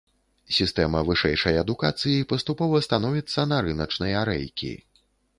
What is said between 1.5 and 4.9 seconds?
адукацыі паступова становіцца на рыначныя рэйкі.